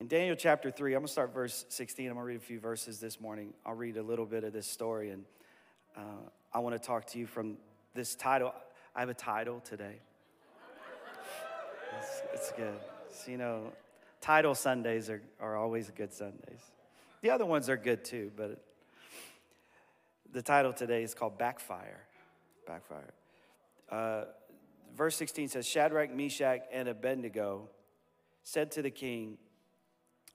[0.00, 2.06] In Daniel chapter 3, I'm going to start verse 16.
[2.06, 3.52] I'm going to read a few verses this morning.
[3.66, 5.24] I'll read a little bit of this story, and
[5.96, 7.56] uh, I want to talk to you from
[7.94, 8.54] this title.
[8.94, 9.96] I have a title today.
[11.98, 12.78] It's, it's good.
[13.12, 13.72] So, you know,
[14.20, 16.62] title Sundays are, are always good Sundays.
[17.22, 18.62] The other ones are good too, but
[20.32, 22.06] the title today is called Backfire.
[22.68, 23.14] Backfire.
[23.90, 24.24] Uh,
[24.96, 27.68] verse 16 says Shadrach, Meshach, and Abednego
[28.44, 29.38] said to the king,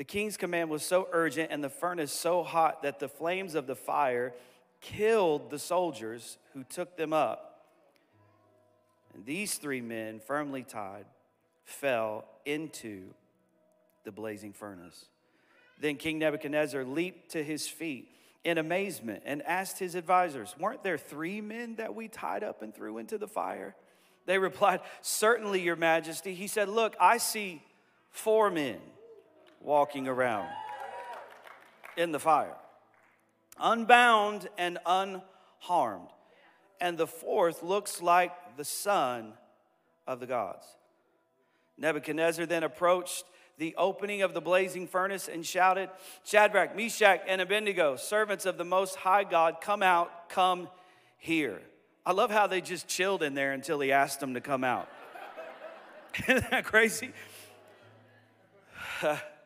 [0.00, 3.66] The king's command was so urgent and the furnace so hot that the flames of
[3.66, 4.32] the fire
[4.80, 7.66] killed the soldiers who took them up.
[9.12, 11.04] And these three men, firmly tied,
[11.64, 13.12] fell into
[14.04, 15.04] the blazing furnace.
[15.78, 18.08] Then King Nebuchadnezzar leaped to his feet
[18.42, 22.74] in amazement and asked his advisors, Weren't there three men that we tied up and
[22.74, 23.76] threw into the fire?
[24.24, 26.32] They replied, Certainly, Your Majesty.
[26.32, 27.62] He said, Look, I see
[28.08, 28.78] four men
[29.60, 30.48] walking around
[31.96, 32.56] in the fire,
[33.58, 36.08] unbound and unharmed.
[36.80, 39.34] And the fourth looks like the son
[40.06, 40.66] of the gods.
[41.76, 43.24] Nebuchadnezzar then approached
[43.58, 45.90] the opening of the blazing furnace and shouted,
[46.24, 50.68] Shadrach, Meshach, and Abednego, servants of the Most High God, come out, come
[51.18, 51.60] here.
[52.06, 54.88] I love how they just chilled in there until he asked them to come out.
[56.26, 57.12] Isn't that crazy?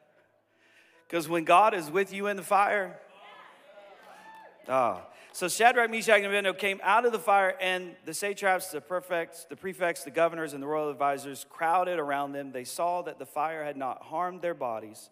[1.06, 2.98] Because when God is with you in the fire,
[4.69, 5.03] ah.
[5.03, 5.10] Oh.
[5.34, 9.44] So Shadrach, Meshach, and Abednego came out of the fire, and the satraps, the prefects,
[9.47, 12.53] the prefects, the governors, and the royal advisors crowded around them.
[12.53, 15.10] They saw that the fire had not harmed their bodies,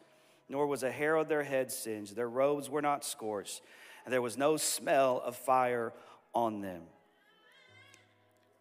[0.49, 2.15] nor was a hair of their head singed.
[2.15, 3.63] Their robes were not scorched,
[4.05, 5.93] and there was no smell of fire
[6.33, 6.83] on them.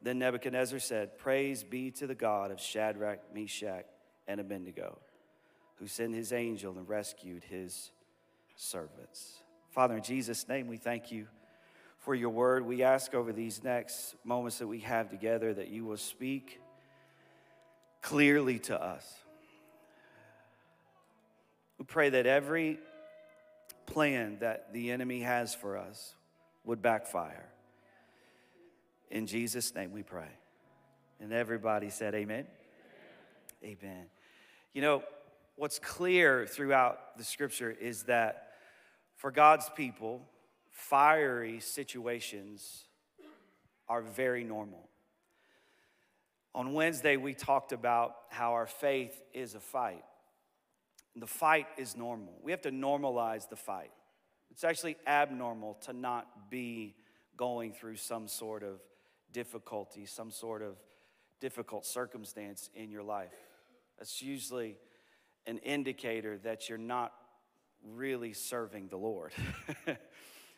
[0.01, 3.85] Then Nebuchadnezzar said, Praise be to the God of Shadrach, Meshach,
[4.27, 4.97] and Abednego,
[5.81, 7.89] who sent his angel and rescued his
[8.55, 9.41] servants.
[9.71, 11.25] Father, in Jesus' name, we thank you
[11.97, 12.63] for your word.
[12.63, 16.61] We ask over these next moments that we have together that you will speak
[18.03, 19.11] clearly to us.
[21.79, 22.77] We pray that every
[23.87, 26.13] plan that the enemy has for us
[26.63, 27.49] would backfire.
[29.09, 30.29] In Jesus' name we pray.
[31.19, 32.45] And everybody said, Amen.
[33.63, 33.77] Amen.
[33.83, 34.05] Amen.
[34.73, 35.03] You know,
[35.61, 38.47] what's clear throughout the scripture is that
[39.15, 40.27] for God's people,
[40.71, 42.85] fiery situations
[43.87, 44.89] are very normal.
[46.55, 50.03] On Wednesday, we talked about how our faith is a fight.
[51.15, 52.33] The fight is normal.
[52.41, 53.91] We have to normalize the fight.
[54.49, 56.95] It's actually abnormal to not be
[57.37, 58.79] going through some sort of
[59.31, 60.77] difficulty, some sort of
[61.39, 63.29] difficult circumstance in your life.
[63.99, 64.77] That's usually
[65.47, 67.13] an indicator that you're not
[67.83, 69.31] really serving the Lord.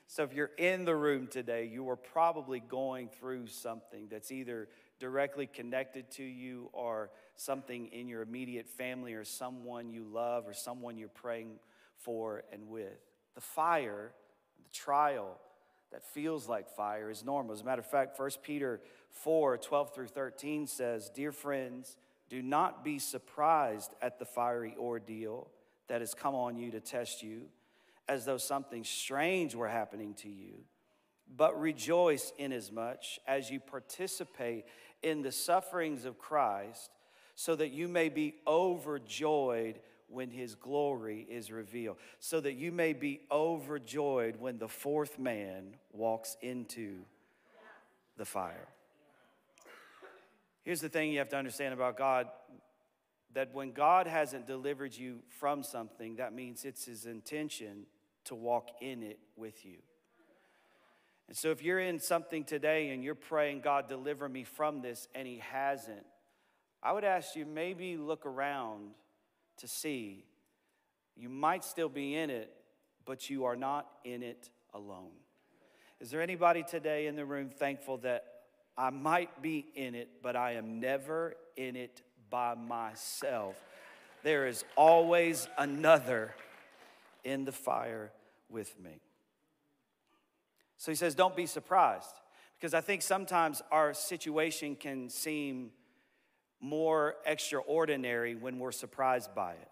[0.07, 4.67] So if you're in the room today, you are probably going through something that's either
[4.99, 10.53] directly connected to you or something in your immediate family or someone you love or
[10.53, 11.53] someone you're praying
[11.97, 12.99] for and with.
[13.33, 14.11] The fire,
[14.63, 15.39] the trial
[15.91, 17.53] that feels like fire is normal.
[17.53, 21.97] As a matter of fact, 1 Peter 4 12 through 13 says, Dear friends,
[22.33, 25.51] do not be surprised at the fiery ordeal
[25.87, 27.43] that has come on you to test you
[28.09, 30.55] as though something strange were happening to you,
[31.37, 34.65] but rejoice inasmuch as you participate
[35.03, 36.89] in the sufferings of Christ,
[37.35, 42.93] so that you may be overjoyed when his glory is revealed, so that you may
[42.93, 46.95] be overjoyed when the fourth man walks into
[48.17, 48.69] the fire.
[50.63, 52.27] Here's the thing you have to understand about God
[53.33, 57.85] that when God hasn't delivered you from something, that means it's his intention
[58.25, 59.77] to walk in it with you.
[61.27, 65.07] And so, if you're in something today and you're praying, God, deliver me from this,
[65.15, 66.05] and He hasn't,
[66.81, 68.91] I would ask you maybe look around
[69.57, 70.25] to see.
[71.15, 72.51] You might still be in it,
[73.05, 75.11] but you are not in it alone.
[75.99, 78.25] Is there anybody today in the room thankful that
[78.77, 83.55] I might be in it, but I am never in it by myself?
[84.23, 86.33] There is always another
[87.23, 88.11] in the fire
[88.49, 89.01] with me.
[90.77, 92.13] So he says, Don't be surprised.
[92.59, 95.71] Because I think sometimes our situation can seem
[96.61, 99.69] more extraordinary when we're surprised by it.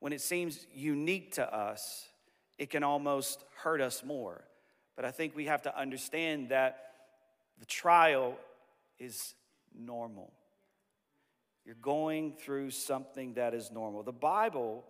[0.00, 2.08] When it seems unique to us,
[2.58, 4.44] it can almost hurt us more.
[4.96, 6.95] But I think we have to understand that
[7.58, 8.36] the trial
[8.98, 9.34] is
[9.74, 10.32] normal.
[11.64, 14.02] You're going through something that is normal.
[14.02, 14.84] The Bible,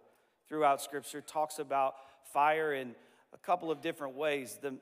[0.49, 1.95] throughout Scripture, talks about
[2.33, 2.95] fire in
[3.33, 4.59] a couple of different ways.
[4.61, 4.77] The,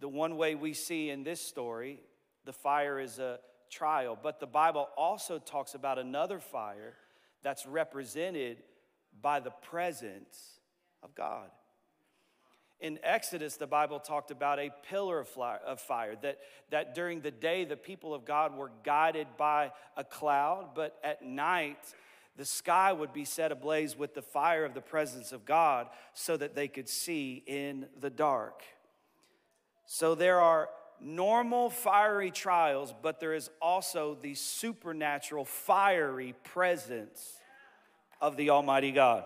[0.00, 2.00] the one way we see in this story,
[2.44, 3.38] the fire is a
[3.70, 6.94] trial, but the Bible also talks about another fire
[7.42, 8.58] that's represented
[9.22, 10.60] by the presence
[11.02, 11.50] of God.
[12.80, 16.38] In Exodus, the Bible talked about a pillar of fire, that,
[16.70, 21.22] that during the day the people of God were guided by a cloud, but at
[21.22, 21.94] night
[22.36, 26.38] the sky would be set ablaze with the fire of the presence of God so
[26.38, 28.62] that they could see in the dark.
[29.84, 30.70] So there are
[31.02, 37.34] normal fiery trials, but there is also the supernatural fiery presence
[38.22, 39.24] of the Almighty God.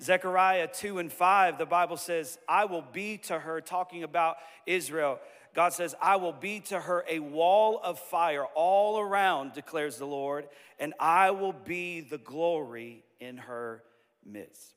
[0.00, 4.36] Zechariah 2 and 5, the Bible says, I will be to her, talking about
[4.66, 5.18] Israel.
[5.54, 10.06] God says, I will be to her a wall of fire all around, declares the
[10.06, 10.48] Lord,
[10.78, 13.82] and I will be the glory in her
[14.24, 14.74] midst.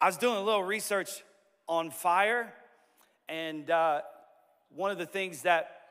[0.00, 1.22] I was doing a little research
[1.66, 2.52] on fire
[3.28, 4.02] and uh,
[4.74, 5.82] one of the things that,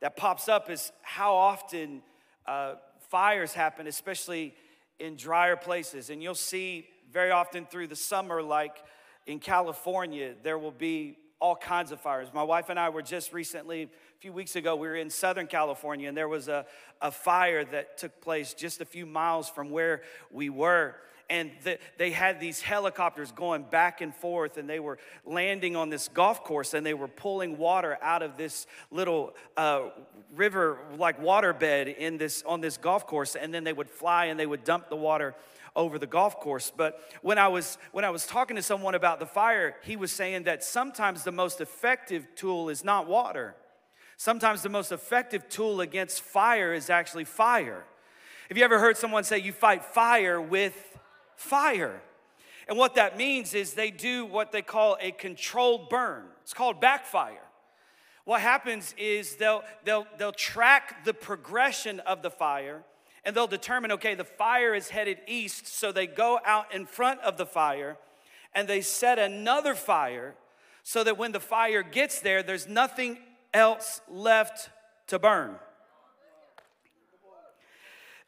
[0.00, 2.02] that pops up is how often
[2.46, 2.74] uh,
[3.10, 4.54] fires happen, especially
[5.00, 6.10] in drier places.
[6.10, 8.82] And you'll see very often through the summer, like
[9.26, 12.28] in California, there will be all kinds of fires.
[12.34, 13.88] My wife and I were just recently, a
[14.18, 16.66] few weeks ago, we were in Southern California, and there was a,
[17.00, 20.96] a fire that took place just a few miles from where we were
[21.30, 25.88] and the, they had these helicopters going back and forth and they were landing on
[25.88, 29.88] this golf course and they were pulling water out of this little uh,
[30.34, 34.38] river like waterbed in this on this golf course and then they would fly and
[34.38, 35.34] they would dump the water
[35.76, 36.72] over the golf course.
[36.76, 40.10] But when i was when i was talking to someone about the fire he was
[40.10, 43.54] saying that sometimes the most effective tool is not water.
[44.16, 47.84] Sometimes the most effective tool against fire is actually fire.
[48.48, 50.98] Have you ever heard someone say you fight fire with
[51.40, 52.02] fire.
[52.68, 56.24] And what that means is they do what they call a controlled burn.
[56.42, 57.42] It's called backfire.
[58.24, 62.82] What happens is they'll, they'll, they'll track the progression of the fire
[63.24, 67.20] and they'll determine okay, the fire is headed east, so they go out in front
[67.20, 67.96] of the fire
[68.54, 70.34] and they set another fire
[70.82, 73.18] so that when the fire gets there, there's nothing
[73.52, 74.70] else left
[75.08, 75.56] to burn.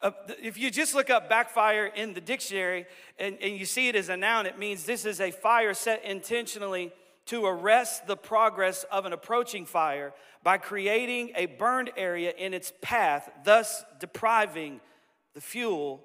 [0.03, 0.11] Uh,
[0.41, 2.85] if you just look up backfire in the dictionary
[3.17, 6.03] and, and you see it as a noun, it means this is a fire set
[6.03, 6.91] intentionally
[7.25, 10.13] to arrest the progress of an approaching fire
[10.43, 14.81] by creating a burned area in its path, thus depriving
[15.35, 16.03] the fuel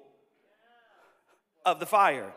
[1.65, 2.31] of the fire.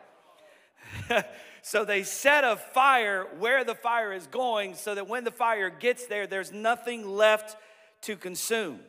[1.62, 5.70] so they set a fire where the fire is going so that when the fire
[5.70, 7.56] gets there, there's nothing left
[8.00, 8.80] to consume.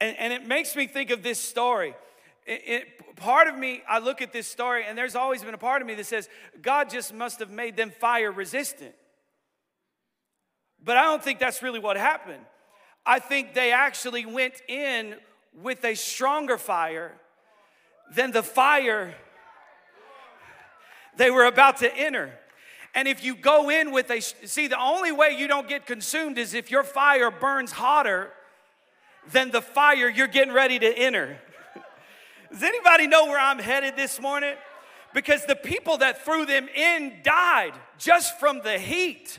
[0.00, 1.94] And, and it makes me think of this story.
[2.46, 5.58] It, it, part of me, I look at this story, and there's always been a
[5.58, 6.28] part of me that says,
[6.60, 8.94] God just must have made them fire resistant.
[10.84, 12.44] But I don't think that's really what happened.
[13.06, 15.16] I think they actually went in
[15.60, 17.12] with a stronger fire
[18.14, 19.14] than the fire
[21.16, 22.32] they were about to enter.
[22.94, 26.38] And if you go in with a, see, the only way you don't get consumed
[26.38, 28.30] is if your fire burns hotter
[29.30, 31.38] than the fire you're getting ready to enter.
[32.50, 34.54] Does anybody know where I'm headed this morning?
[35.14, 39.38] Because the people that threw them in died just from the heat.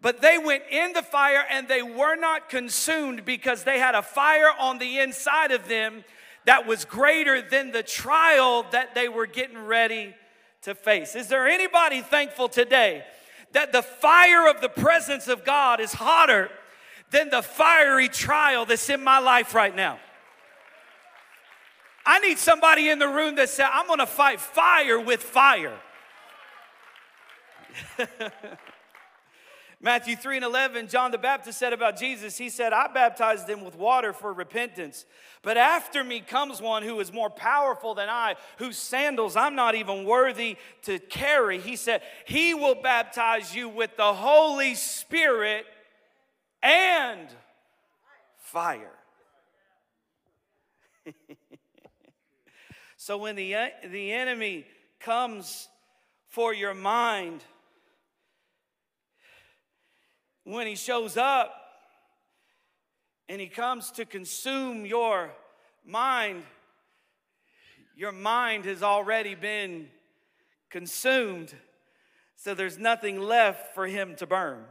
[0.00, 4.02] But they went in the fire and they were not consumed because they had a
[4.02, 6.04] fire on the inside of them
[6.44, 10.14] that was greater than the trial that they were getting ready
[10.62, 11.14] to face.
[11.14, 13.04] Is there anybody thankful today
[13.52, 16.50] that the fire of the presence of God is hotter
[17.12, 20.00] than the fiery trial that's in my life right now.
[22.04, 25.78] I need somebody in the room that said, I'm gonna fight fire with fire.
[29.80, 33.64] Matthew 3 and 11, John the Baptist said about Jesus, he said, I baptized them
[33.64, 35.04] with water for repentance.
[35.42, 39.74] But after me comes one who is more powerful than I, whose sandals I'm not
[39.74, 41.58] even worthy to carry.
[41.58, 45.66] He said, He will baptize you with the Holy Spirit
[46.62, 47.28] and
[48.38, 48.92] fire.
[52.96, 54.66] so when the, uh, the enemy
[55.00, 55.68] comes
[56.28, 57.42] for your mind,
[60.44, 61.54] when he shows up
[63.28, 65.30] and he comes to consume your
[65.84, 66.42] mind,
[67.96, 69.88] your mind has already been
[70.70, 71.54] consumed,
[72.36, 74.64] so there's nothing left for him to burn.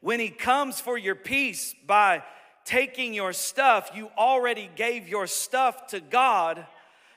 [0.00, 2.22] When he comes for your peace by
[2.64, 6.66] taking your stuff, you already gave your stuff to God,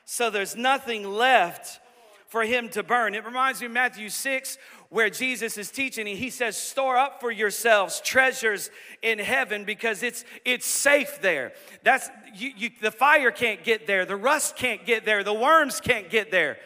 [0.04, 1.80] so there's nothing left
[2.28, 3.14] for him to burn.
[3.14, 4.56] It reminds me of Matthew 6,
[4.88, 8.70] where Jesus is teaching, he says, Store up for yourselves treasures
[9.02, 11.52] in heaven because it's, it's safe there.
[11.82, 15.80] That's, you, you, the fire can't get there, the rust can't get there, the worms
[15.80, 16.56] can't get there.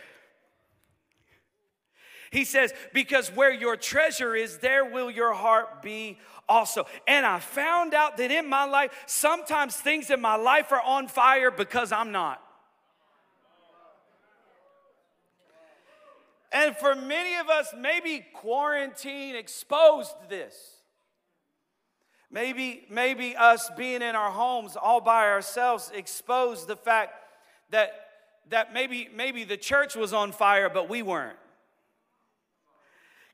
[2.36, 6.84] He says, Because where your treasure is, there will your heart be also.
[7.08, 11.08] And I found out that in my life, sometimes things in my life are on
[11.08, 12.42] fire because I'm not.
[16.52, 20.54] And for many of us, maybe quarantine exposed this.
[22.30, 27.14] Maybe, maybe us being in our homes all by ourselves exposed the fact
[27.70, 27.92] that,
[28.50, 31.38] that maybe, maybe the church was on fire, but we weren't.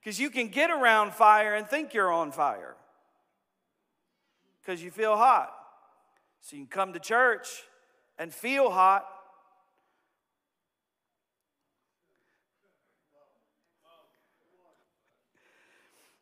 [0.03, 2.75] Because you can get around fire and think you're on fire
[4.61, 5.53] because you feel hot.
[6.41, 7.49] So you can come to church
[8.19, 9.07] and feel hot,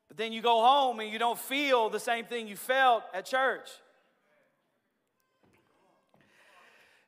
[0.09, 3.27] But then you go home and you don't feel the same thing you felt at
[3.27, 3.69] church.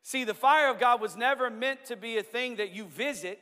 [0.05, 3.41] See, the fire of God was never meant to be a thing that you visit.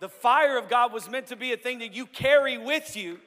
[0.00, 3.18] The fire of God was meant to be a thing that you carry with you.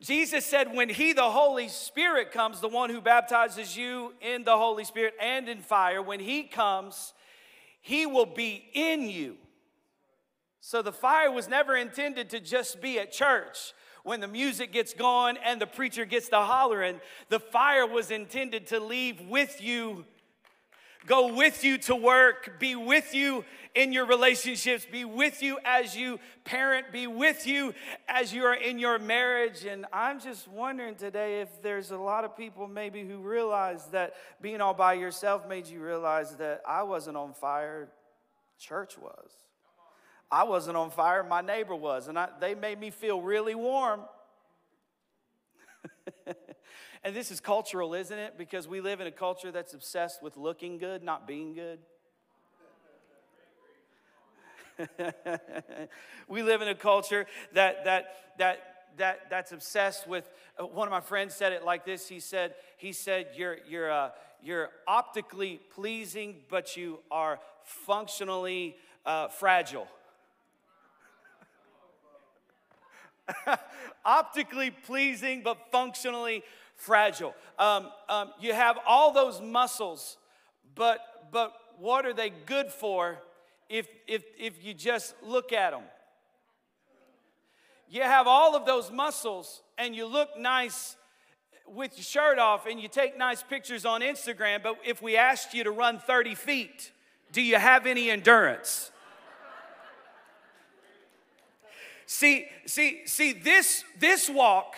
[0.00, 4.56] Jesus said, when He, the Holy Spirit, comes, the one who baptizes you in the
[4.56, 7.14] Holy Spirit and in fire, when He comes,
[7.80, 9.36] He will be in you.
[10.60, 13.72] So the fire was never intended to just be at church
[14.02, 17.00] when the music gets going and the preacher gets to hollering.
[17.30, 20.04] The fire was intended to leave with you,
[21.06, 23.44] go with you to work, be with you
[23.74, 27.74] in your relationships, be with you as you parent, be with you
[28.08, 29.64] as you are in your marriage.
[29.64, 34.14] And I'm just wondering today if there's a lot of people maybe who realize that
[34.40, 37.88] being all by yourself made you realize that I wasn't on fire,
[38.58, 39.30] church was.
[40.30, 44.00] I wasn't on fire, my neighbor was, and I, they made me feel really warm.
[47.04, 48.38] and this is cultural, isn't it?
[48.38, 51.78] Because we live in a culture that's obsessed with looking good, not being good.
[56.28, 60.92] we live in a culture that that that that that's obsessed with uh, one of
[60.92, 64.10] my friends said it like this he said he said you're you're uh,
[64.42, 68.74] you're optically pleasing but you are functionally
[69.06, 69.86] uh, fragile
[74.04, 76.42] optically pleasing but functionally
[76.76, 77.34] fragile.
[77.58, 80.16] Um, um, you have all those muscles,
[80.74, 81.00] but
[81.32, 83.18] but what are they good for
[83.68, 85.82] if if if you just look at them?
[87.88, 90.96] You have all of those muscles and you look nice
[91.66, 95.54] with your shirt off and you take nice pictures on Instagram, but if we asked
[95.54, 96.92] you to run 30 feet,
[97.32, 98.90] do you have any endurance?
[102.06, 104.76] See, see, see, this, this walk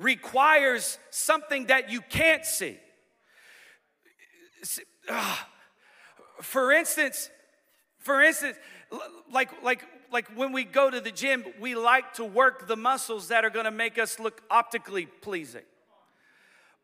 [0.00, 2.78] requires something that you can't see.
[5.08, 5.48] Ah,
[6.40, 7.30] for instance,
[7.98, 8.56] for instance,
[9.30, 13.28] like, like, like when we go to the gym, we like to work the muscles
[13.28, 15.62] that are gonna make us look optically pleasing.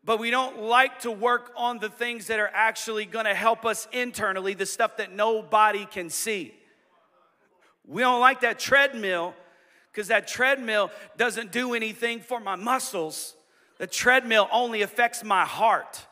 [0.04, 3.88] But we don't like to work on the things that are actually gonna help us
[3.92, 6.54] internally, the stuff that nobody can see.
[7.86, 9.34] We don't like that treadmill
[9.96, 13.34] because that treadmill doesn't do anything for my muscles.
[13.78, 16.04] The treadmill only affects my heart.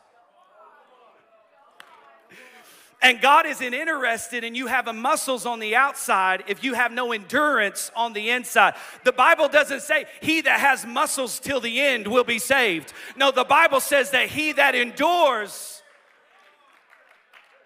[2.99, 7.11] And God isn't interested in you having muscles on the outside if you have no
[7.11, 8.73] endurance on the inside.
[9.03, 12.91] The Bible doesn't say he that has muscles till the end will be saved.
[13.15, 15.83] No, the Bible says that he that endures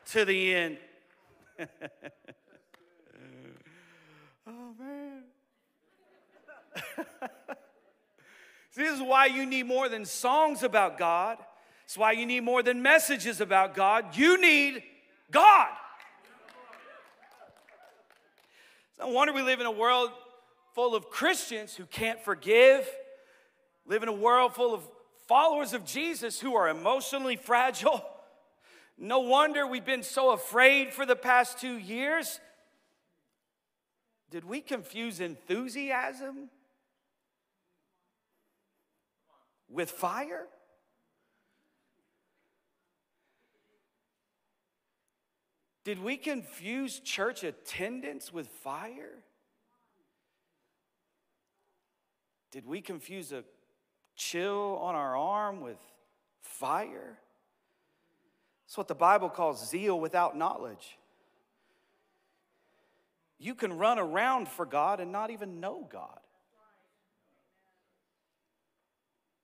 [0.07, 0.77] to the end.
[8.71, 11.37] See, this is why you need more than songs about God.
[11.85, 14.15] It's why you need more than messages about God.
[14.15, 14.83] You need
[15.31, 15.69] God.
[18.91, 20.11] It's no wonder we live in a world
[20.73, 22.87] full of Christians who can't forgive,
[23.85, 24.83] live in a world full of
[25.27, 28.03] followers of Jesus who are emotionally fragile.
[28.97, 32.39] No wonder we've been so afraid for the past two years.
[34.29, 36.49] Did we confuse enthusiasm
[39.69, 40.47] with fire?
[45.83, 49.23] Did we confuse church attendance with fire?
[52.51, 53.43] Did we confuse a
[54.15, 55.77] chill on our arm with
[56.41, 57.17] fire?
[58.65, 60.97] That's what the Bible calls zeal without knowledge.
[63.39, 66.18] You can run around for God and not even know God.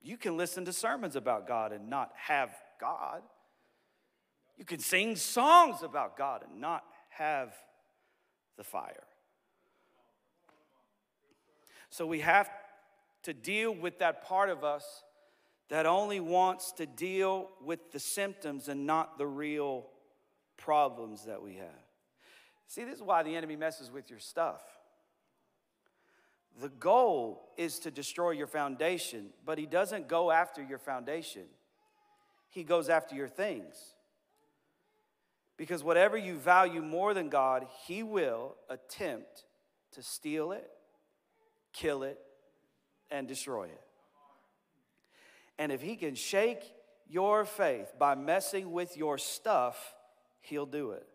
[0.06, 3.24] You can listen to sermons about God and not have God.
[4.56, 7.56] You can sing songs about God and not have
[8.56, 9.04] the fire.
[11.90, 12.48] So we have
[13.24, 14.86] to deal with that part of us
[15.70, 19.88] that only wants to deal with the symptoms and not the real
[20.56, 21.84] problems that we have.
[22.68, 24.62] See, this is why the enemy messes with your stuff.
[26.62, 31.44] The goal is to destroy your foundation, but he doesn't go after your foundation,
[32.50, 33.76] he goes after your things.
[35.58, 39.46] Because whatever you value more than God, he will attempt
[39.94, 40.70] to steal it,
[41.72, 42.20] kill it,
[43.10, 43.82] and destroy it.
[45.58, 46.64] And if he can shake
[47.08, 49.96] your faith by messing with your stuff,
[50.42, 51.08] he'll do it.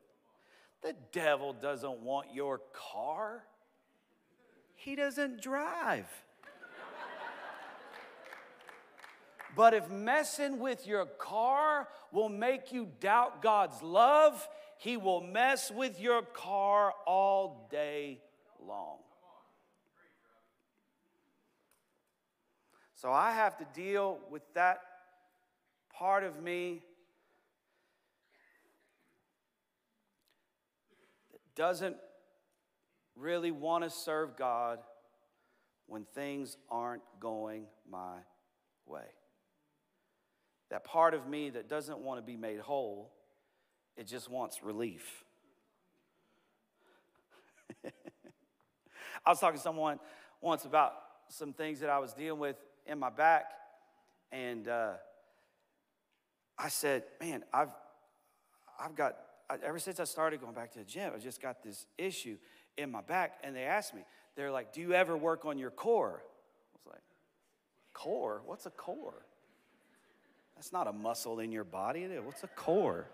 [0.82, 3.44] The devil doesn't want your car,
[4.80, 6.06] he doesn't drive.
[9.54, 15.70] But if messing with your car will make you doubt God's love, He will mess
[15.70, 18.20] with your car all day
[18.66, 18.96] long.
[22.94, 24.80] So I have to deal with that
[25.92, 26.80] part of me
[31.32, 31.96] that doesn't
[33.20, 34.78] really want to serve God
[35.86, 38.16] when things aren't going my
[38.86, 39.04] way.
[40.70, 43.12] That part of me that doesn't want to be made whole,
[43.96, 45.24] it just wants relief.
[47.84, 49.98] I was talking to someone
[50.40, 50.92] once about
[51.28, 52.56] some things that I was dealing with
[52.86, 53.46] in my back,
[54.32, 54.92] and uh,
[56.56, 57.70] I said, "Man, I've
[58.78, 59.16] I've got
[59.64, 62.36] ever since I started going back to the gym, I just got this issue
[62.76, 64.02] in my back." And they asked me,
[64.36, 67.02] they're like, "Do you ever work on your core?" I was like,
[67.92, 68.42] "Core?
[68.44, 69.26] What's a core?"
[70.60, 72.06] That's not a muscle in your body.
[72.22, 73.06] What's a core?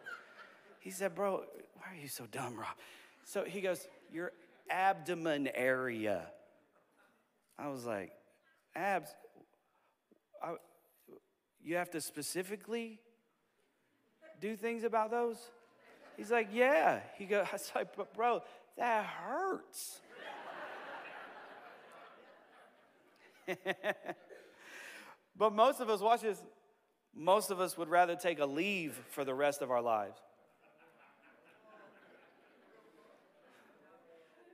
[0.80, 2.74] He said, Bro, why are you so dumb, Rob?
[3.22, 4.32] So he goes, Your
[4.68, 6.26] abdomen area.
[7.56, 8.10] I was like,
[8.74, 9.14] Abs?
[10.42, 10.56] I,
[11.62, 12.98] you have to specifically
[14.40, 15.38] do things about those?
[16.16, 17.00] He's like, yeah.
[17.16, 18.42] He goes, I was like, bro,
[18.76, 20.00] that hurts.
[25.36, 26.42] but most of us, watch this,
[27.14, 30.18] most of us would rather take a leave for the rest of our lives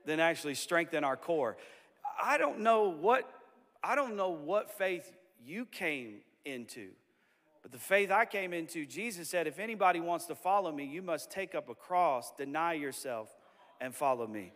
[0.05, 1.57] than actually strengthen our core.
[2.21, 3.29] I don't know what
[3.83, 5.11] I don't know what faith
[5.43, 6.89] you came into.
[7.61, 11.01] But the faith I came into, Jesus said, if anybody wants to follow me, you
[11.01, 13.29] must take up a cross, deny yourself,
[13.83, 14.53] and follow me.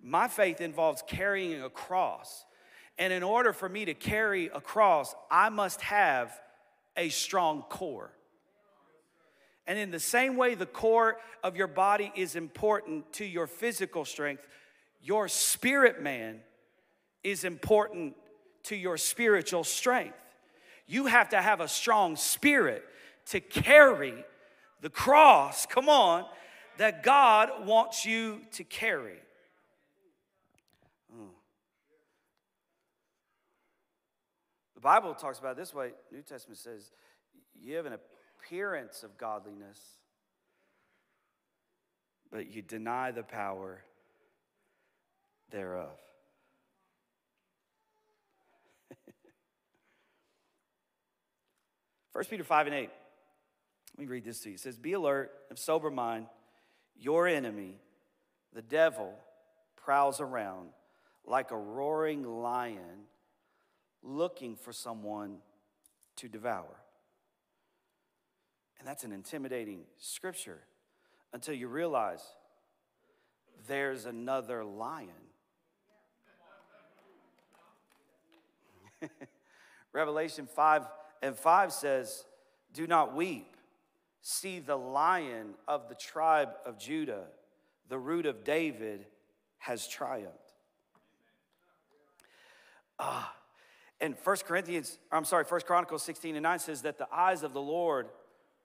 [0.00, 2.44] My faith involves carrying a cross.
[2.96, 6.32] And in order for me to carry a cross, I must have
[6.96, 8.12] a strong core.
[9.66, 14.04] And in the same way, the core of your body is important to your physical
[14.04, 14.46] strength,
[15.02, 16.38] your spirit man
[17.24, 18.14] is important
[18.64, 20.16] to your spiritual strength.
[20.86, 22.84] You have to have a strong spirit
[23.26, 24.24] to carry
[24.80, 26.26] the cross, come on,
[26.82, 29.20] that God wants you to carry.
[31.14, 31.28] Hmm.
[34.74, 35.92] The Bible talks about this way.
[36.10, 36.90] New Testament says
[37.54, 39.78] you have an appearance of godliness,
[42.32, 43.84] but you deny the power
[45.52, 45.96] thereof.
[52.12, 52.90] First Peter 5 and 8.
[53.98, 54.56] Let me read this to you.
[54.56, 56.26] It says, Be alert, of sober mind.
[56.96, 57.78] Your enemy,
[58.52, 59.14] the devil,
[59.76, 60.68] prowls around
[61.24, 63.06] like a roaring lion,
[64.02, 65.38] looking for someone
[66.16, 66.76] to devour.
[68.78, 70.60] And that's an intimidating scripture
[71.32, 72.22] until you realize
[73.68, 75.08] there's another lion.
[79.92, 80.82] Revelation 5
[81.22, 82.24] and 5 says,
[82.72, 83.51] Do not weep.
[84.22, 87.24] See, the lion of the tribe of Judah,
[87.88, 89.04] the root of David,
[89.58, 90.38] has triumphed.
[93.00, 93.34] Ah,
[94.00, 97.52] and First Corinthians, I'm sorry, First Chronicles 16 and 9 says that the eyes of
[97.52, 98.08] the Lord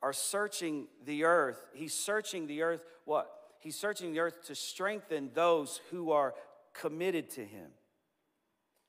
[0.04, 1.60] are searching the earth.
[1.74, 3.28] He's searching the earth, what?
[3.60, 6.36] He's searching the earth to strengthen those who are
[6.74, 7.68] committed to him.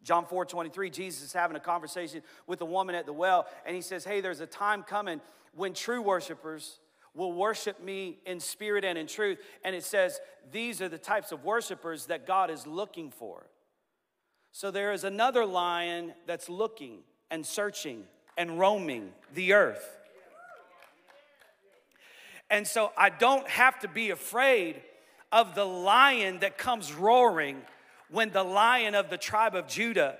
[0.02, 3.74] John 4 23, Jesus is having a conversation with a woman at the well, and
[3.74, 5.20] he says, Hey, there's a time coming
[5.58, 6.78] when true worshipers
[7.14, 9.38] will worship me in spirit and in truth.
[9.64, 10.20] And it says,
[10.52, 13.46] These are the types of worshipers that God is looking for.
[14.52, 18.04] So there is another lion that's looking and searching
[18.36, 19.96] and roaming the earth.
[22.50, 24.80] And so I don't have to be afraid
[25.30, 27.60] of the lion that comes roaring
[28.10, 30.16] when the lion of the tribe of Judah,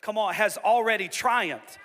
[0.00, 1.78] come on, has already triumphed.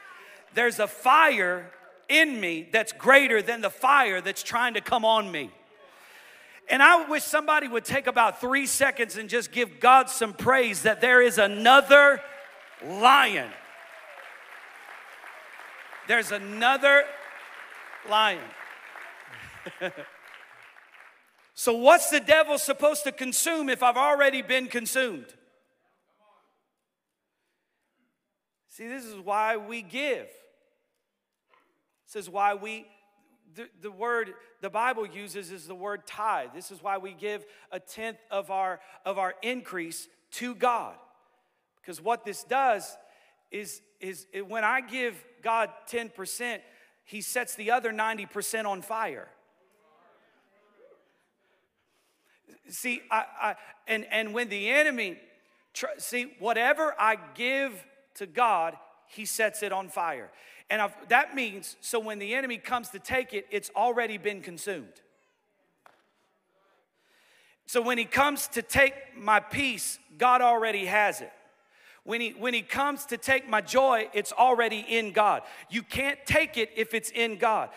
[0.53, 1.71] There's a fire
[2.09, 5.51] in me that's greater than the fire that's trying to come on me.
[6.69, 10.83] And I wish somebody would take about three seconds and just give God some praise
[10.83, 12.21] that there is another
[12.85, 13.49] lion.
[16.07, 17.03] There's another
[18.09, 18.43] lion.
[21.53, 25.27] so, what's the devil supposed to consume if I've already been consumed?
[28.69, 30.27] See, this is why we give.
[32.15, 32.87] Is why we,
[33.55, 36.49] the, the word the Bible uses is the word tithe.
[36.55, 40.95] This is why we give a tenth of our, of our increase to God.
[41.81, 42.97] Because what this does
[43.51, 46.59] is, is when I give God 10%,
[47.05, 49.27] He sets the other 90% on fire.
[52.69, 53.55] See, I, I,
[53.87, 55.17] and, and when the enemy,
[55.97, 58.75] see, whatever I give to God,
[59.07, 60.29] he sets it on fire.
[60.69, 64.41] And I've, that means, so when the enemy comes to take it, it's already been
[64.41, 65.01] consumed.
[67.67, 71.31] So when he comes to take my peace, God already has it.
[72.03, 75.41] When he, when he comes to take my joy, it's already in God.
[75.69, 77.69] You can't take it if it's in God.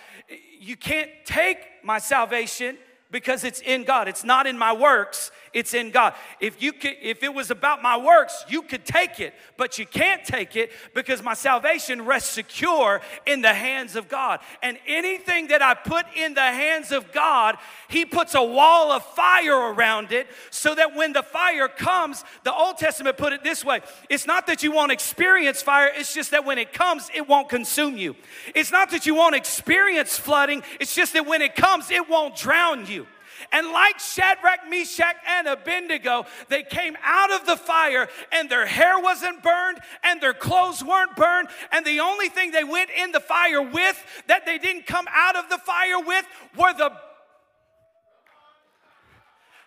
[0.61, 2.79] You can't take my salvation
[3.10, 4.08] because it's in God.
[4.08, 6.14] It's not in my works, it's in God.
[6.38, 9.86] If you could, if it was about my works, you could take it, but you
[9.86, 14.40] can't take it because my salvation rests secure in the hands of God.
[14.62, 17.56] And anything that I put in the hands of God,
[17.88, 22.54] he puts a wall of fire around it so that when the fire comes, the
[22.54, 26.30] Old Testament put it this way, it's not that you won't experience fire, it's just
[26.30, 28.14] that when it comes, it won't consume you.
[28.54, 32.36] It's not that you won't experience flooding, it's just that when it comes, it won't
[32.36, 32.99] drown you.
[33.53, 38.98] And like Shadrach, Meshach, and Abednego, they came out of the fire and their hair
[38.98, 41.48] wasn't burned and their clothes weren't burned.
[41.72, 45.37] And the only thing they went in the fire with that they didn't come out
[45.37, 46.26] of the fire with
[46.57, 46.92] were the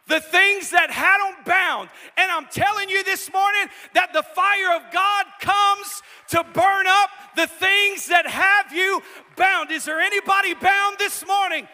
[0.08, 1.90] the things that had them bound.
[2.18, 7.10] And I'm telling you this morning that the fire of God comes to burn up
[7.36, 9.02] the things that have you
[9.38, 9.72] bound.
[9.72, 11.68] Is there anybody bound this morning?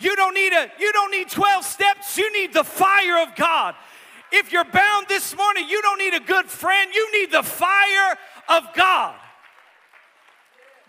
[0.00, 3.74] You don't need a you don't need 12 steps, you need the fire of God.
[4.30, 8.16] If you're bound this morning, you don't need a good friend, you need the fire
[8.48, 9.16] of God.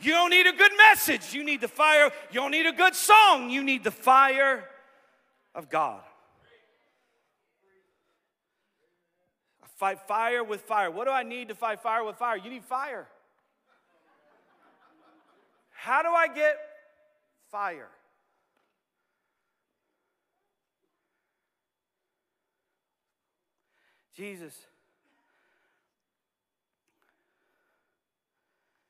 [0.01, 2.11] You don't need a good message, you need the fire.
[2.31, 4.67] You don't need a good song, you need the fire
[5.55, 6.01] of God.
[9.63, 10.91] I fight fire with fire.
[10.91, 12.37] What do I need to fight fire with fire?
[12.37, 13.07] You need fire.
[15.71, 16.57] How do I get
[17.51, 17.87] fire?
[24.19, 24.53] Jesus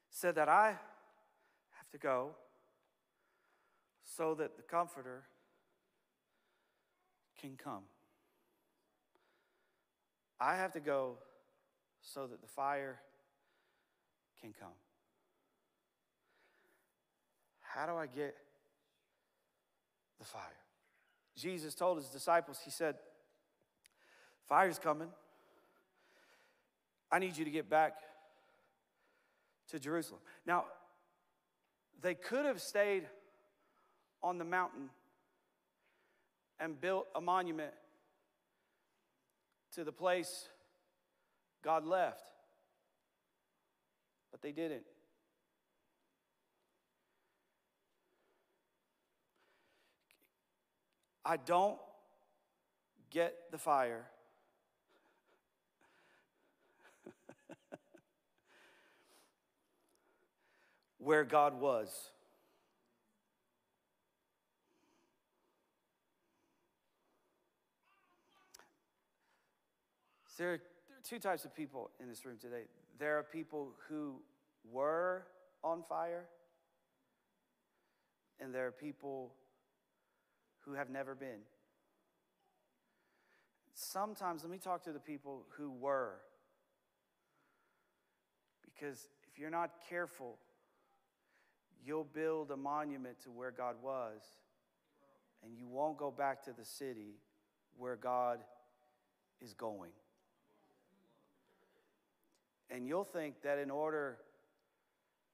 [0.09, 2.31] said that I have to go
[4.03, 5.25] so that the Comforter
[7.39, 7.83] can come.
[10.41, 11.17] I have to go
[12.01, 12.99] so that the fire
[14.41, 14.69] can come.
[17.61, 18.35] How do I get
[20.17, 20.41] the fire?
[21.37, 22.95] Jesus told his disciples, He said,
[24.47, 25.09] Fire's coming.
[27.11, 27.93] I need you to get back
[29.69, 30.21] to Jerusalem.
[30.45, 30.65] Now,
[32.01, 33.07] they could have stayed
[34.21, 34.89] on the mountain
[36.59, 37.73] and built a monument
[39.73, 40.47] to the place
[41.63, 42.23] God left.
[44.31, 44.83] but they didn't.
[51.25, 51.77] I don't
[53.09, 54.05] get the fire.
[60.99, 61.89] Where God was.
[70.37, 70.61] There are
[71.03, 72.63] two types of people in this room today.
[72.97, 74.21] There are people who
[74.71, 75.25] were
[75.65, 76.25] on fire,
[78.39, 79.33] and there are people
[80.59, 81.41] who have never been.
[83.73, 86.15] Sometimes, let me talk to the people who were.
[88.63, 90.37] Because if you're not careful,
[91.85, 94.21] you'll build a monument to where God was,
[95.43, 97.15] and you won't go back to the city
[97.77, 98.39] where God
[99.41, 99.91] is going.
[102.69, 104.17] And you'll think that in order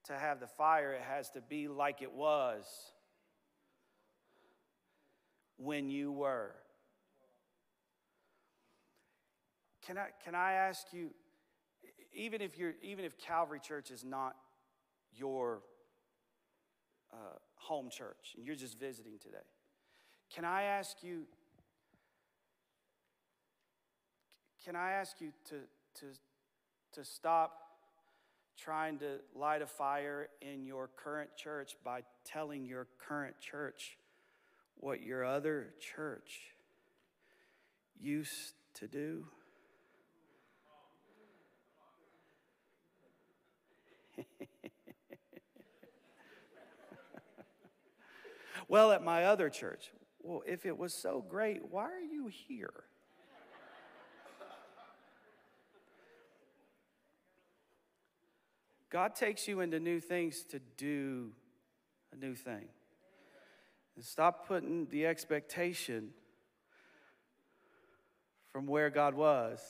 [0.04, 2.64] to have the fire, it has to be like it was
[5.58, 6.52] when you were.
[9.86, 11.10] Can I, can I ask you,
[12.12, 14.36] even if, you're, even if Calvary Church is not
[15.14, 15.60] your
[17.16, 19.38] uh, home church and you're just visiting today,
[20.34, 21.22] can I ask you,
[24.64, 25.56] can I ask you to,
[26.00, 26.06] to,
[26.92, 27.58] to stop
[28.58, 33.98] trying to light a fire in your current church by telling your current church
[34.76, 36.40] what your other church
[37.98, 39.24] used to do?
[48.68, 49.90] Well, at my other church.
[50.22, 52.84] Well, if it was so great, why are you here?
[58.90, 61.32] God takes you into new things to do
[62.12, 62.68] a new thing.
[63.94, 66.10] And stop putting the expectation
[68.52, 69.60] from where God was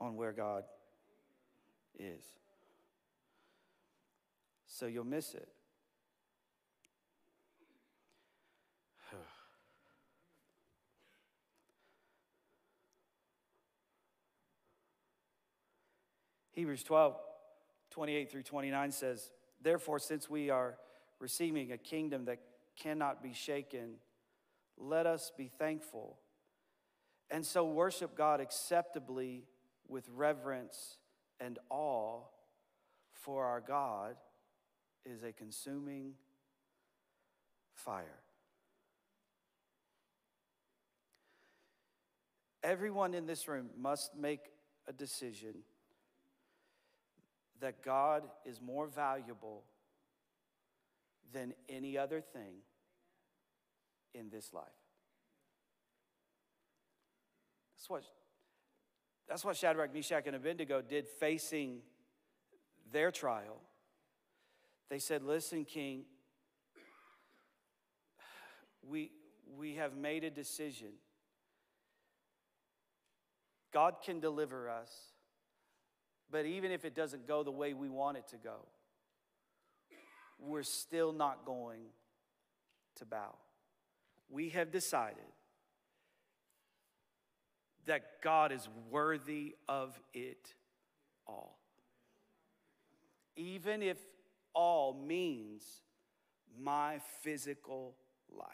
[0.00, 0.64] on where God
[1.98, 2.22] is.
[4.66, 5.48] So you'll miss it.
[16.56, 17.14] Hebrews 12,
[17.90, 20.78] 28 through 29 says, Therefore, since we are
[21.20, 22.38] receiving a kingdom that
[22.78, 23.96] cannot be shaken,
[24.78, 26.16] let us be thankful.
[27.30, 29.44] And so worship God acceptably
[29.86, 30.96] with reverence
[31.40, 32.22] and awe,
[33.12, 34.16] for our God
[35.04, 36.14] is a consuming
[37.74, 38.20] fire.
[42.62, 44.40] Everyone in this room must make
[44.88, 45.56] a decision
[47.60, 49.64] that God is more valuable
[51.32, 52.58] than any other thing
[54.14, 54.64] in this life.
[57.76, 58.02] That's what,
[59.28, 61.80] that's what Shadrach, Meshach, and Abednego did facing
[62.92, 63.60] their trial.
[64.88, 66.04] They said, Listen, King,
[68.82, 69.10] we,
[69.56, 70.92] we have made a decision.
[73.72, 74.90] God can deliver us,
[76.30, 78.56] but even if it doesn't go the way we want it to go,
[80.38, 81.80] we're still not going
[82.96, 83.34] to bow.
[84.28, 85.24] We have decided
[87.86, 90.54] that God is worthy of it
[91.26, 91.58] all.
[93.36, 93.98] Even if
[94.54, 95.62] all means
[96.58, 97.94] my physical
[98.30, 98.46] life.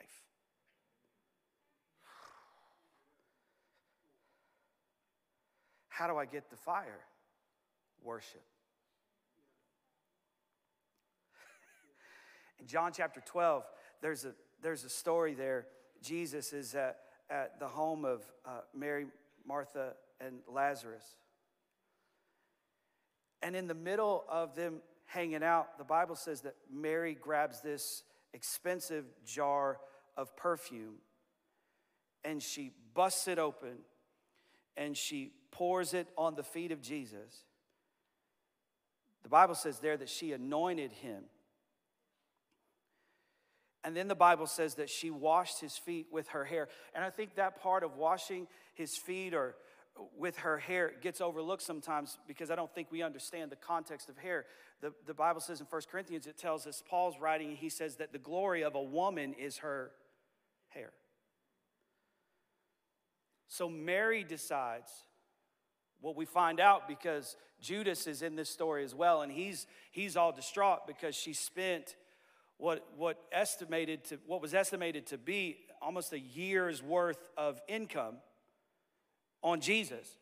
[5.89, 7.01] How do I get the fire?
[8.05, 8.43] Worship.
[12.61, 13.65] In John chapter 12,
[14.01, 15.67] there's a, there's a story there.
[16.03, 16.99] Jesus is at,
[17.31, 19.07] at the home of uh, Mary,
[19.47, 21.05] Martha, and Lazarus.
[23.43, 28.05] And in the middle of them hanging out, the Bible says that Mary grabs this
[28.33, 29.79] expensive jar
[30.17, 30.95] of perfume
[32.25, 33.79] and she busts it open
[34.77, 37.45] and she pours it on the feet of Jesus.
[39.23, 41.25] The Bible says there that she anointed him
[43.85, 46.69] and then the Bible says that she washed his feet with her hair.
[46.95, 49.57] And I think that part of washing his feet or
[50.17, 54.17] with her hair gets overlooked sometimes because I don't think we understand the context of
[54.17, 54.47] hair.
[54.81, 58.13] The, the Bible says in 1 Corinthians, it tells us, Paul's writing, he says that
[58.13, 59.91] the glory of a woman is her
[60.69, 60.93] hair.
[63.49, 64.91] So Mary decides,
[66.03, 70.17] what we find out because Judas is in this story as well, and he's he's
[70.17, 71.97] all distraught because she spent
[72.59, 78.17] what what estimated to what was estimated to be almost a year's worth of income
[79.43, 80.19] on Jesus.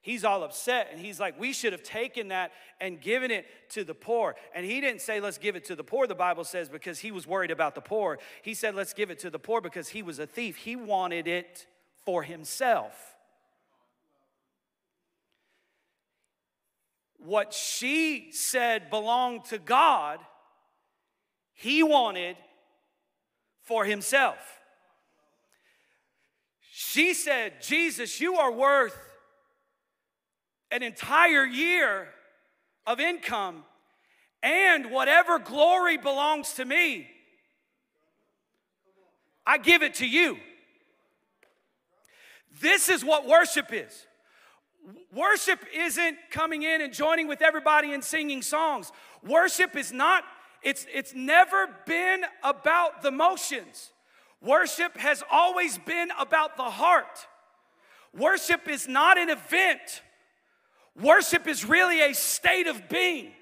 [0.00, 3.84] He's all upset and he's like, We should have taken that and given it to
[3.84, 4.36] the poor.
[4.54, 7.10] And he didn't say, Let's give it to the poor, the Bible says, because he
[7.10, 8.18] was worried about the poor.
[8.42, 10.56] He said, Let's give it to the poor because he was a thief.
[10.56, 11.66] He wanted it
[12.04, 13.13] for himself.
[17.24, 20.20] What she said belonged to God,
[21.54, 22.36] he wanted
[23.62, 24.38] for himself.
[26.70, 28.96] She said, Jesus, you are worth
[30.70, 32.08] an entire year
[32.86, 33.64] of income
[34.42, 37.08] and whatever glory belongs to me,
[39.46, 40.36] I give it to you.
[42.60, 44.06] This is what worship is.
[45.14, 48.92] Worship isn't coming in and joining with everybody and singing songs.
[49.26, 50.24] Worship is not,
[50.62, 53.92] it's, it's never been about the motions.
[54.42, 57.26] Worship has always been about the heart.
[58.16, 60.02] Worship is not an event.
[61.00, 63.32] Worship is really a state of being,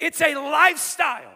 [0.00, 1.32] it's a lifestyle.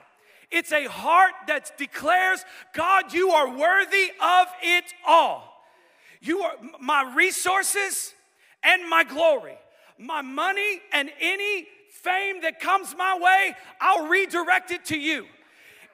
[0.51, 2.45] It's a heart that declares,
[2.75, 5.63] God, you are worthy of it all.
[6.21, 8.15] You are my resources
[8.63, 9.59] and my glory.
[9.99, 15.27] My money and any fame that comes my way, I'll redirect it to you.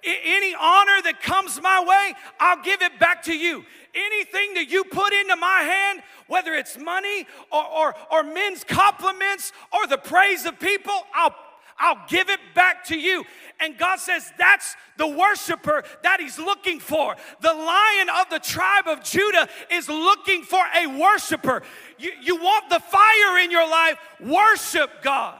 [0.05, 3.65] Any honor that comes my way, I'll give it back to you.
[3.95, 9.53] Anything that you put into my hand, whether it's money or, or, or men's compliments
[9.73, 11.35] or the praise of people, I'll
[11.79, 13.25] I'll give it back to you.
[13.61, 17.17] And God says that's the worshiper that He's looking for.
[17.41, 21.63] The lion of the tribe of Judah is looking for a worshiper.
[21.99, 25.39] You, you want the fire in your life, worship God.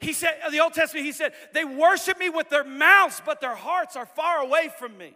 [0.00, 3.54] He said, the Old Testament, he said, they worship me with their mouths, but their
[3.54, 5.14] hearts are far away from me.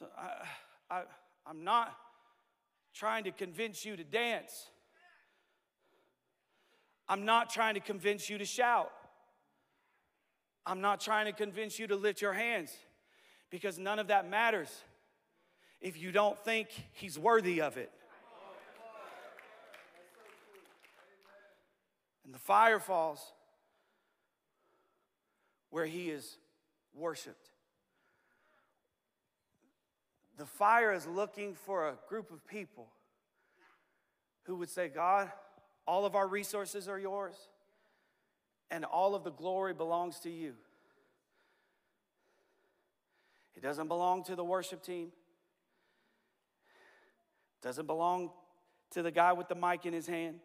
[0.00, 1.02] So I, I,
[1.46, 1.96] I'm not
[2.92, 4.68] trying to convince you to dance.
[7.08, 8.90] I'm not trying to convince you to shout.
[10.64, 12.72] I'm not trying to convince you to lift your hands
[13.50, 14.68] because none of that matters
[15.80, 17.92] if you don't think he's worthy of it.
[22.24, 23.20] And the fire falls
[25.70, 26.38] where he is
[26.92, 27.50] worshiped.
[30.36, 32.88] The fire is looking for a group of people
[34.42, 35.30] who would say, God,
[35.86, 37.36] all of our resources are yours,
[38.70, 40.54] and all of the glory belongs to you.
[43.54, 45.12] It doesn't belong to the worship team.
[47.60, 48.30] It Doesn't belong
[48.90, 50.40] to the guy with the mic in his hand.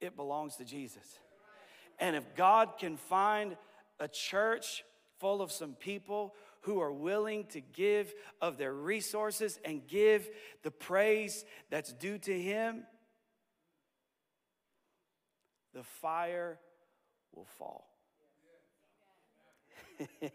[0.00, 1.18] It belongs to Jesus.
[1.98, 3.56] And if God can find
[3.98, 4.84] a church
[5.18, 10.28] full of some people who are willing to give of their resources and give
[10.62, 12.82] the praise that's due to Him,
[15.76, 16.58] the fire
[17.34, 17.86] will fall.
[20.20, 20.30] but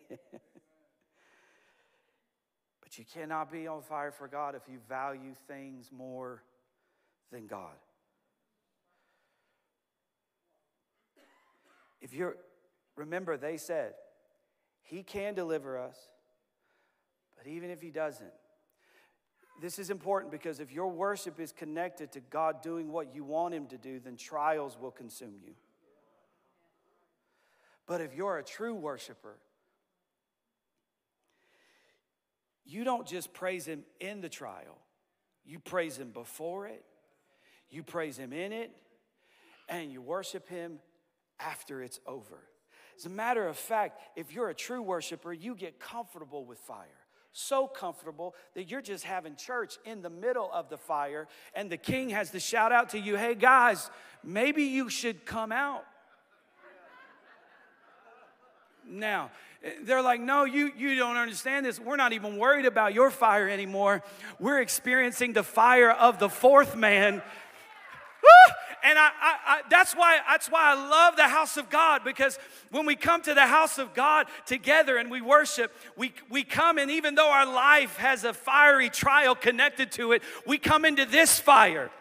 [2.93, 6.43] you cannot be on fire for God if you value things more
[7.31, 7.73] than God.
[12.01, 12.37] If you're,
[12.95, 13.93] remember, they said,
[14.83, 15.97] He can deliver us,
[17.35, 18.31] but even if He doesn't,
[19.61, 23.53] this is important because if your worship is connected to God doing what you want
[23.53, 25.53] Him to do, then trials will consume you.
[27.85, 29.37] But if you're a true worshiper,
[32.65, 34.79] you don't just praise Him in the trial,
[35.45, 36.83] you praise Him before it,
[37.69, 38.71] you praise Him in it,
[39.69, 40.79] and you worship Him
[41.39, 42.39] after it's over.
[42.97, 47.00] As a matter of fact, if you're a true worshiper, you get comfortable with fire
[47.33, 51.77] so comfortable that you're just having church in the middle of the fire, and the
[51.77, 53.89] king has to shout out to you, hey guys,
[54.23, 55.85] maybe you should come out.
[58.85, 59.31] Now,
[59.83, 61.79] they're like, no, you, you don't understand this.
[61.79, 64.03] We're not even worried about your fire anymore.
[64.39, 67.21] We're experiencing the fire of the fourth man
[68.83, 72.39] and I, I, I, that's why that's why I love the house of God because
[72.71, 76.77] when we come to the house of God together and we worship, we, we come
[76.77, 81.05] and even though our life has a fiery trial connected to it, we come into
[81.05, 81.91] this fire.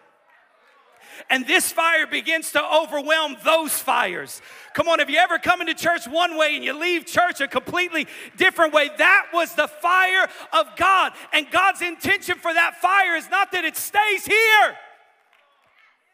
[1.29, 4.41] and this fire begins to overwhelm those fires.
[4.73, 7.49] Come on, have you ever come into church one way and you leave church a
[7.49, 8.07] completely
[8.37, 8.91] different way?
[8.99, 11.13] That was the fire of God.
[11.33, 14.77] And God's intention for that fire is not that it stays here,